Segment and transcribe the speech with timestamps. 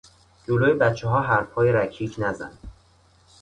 [0.47, 2.51] جلو بچهها حرفهای رکیک نزن!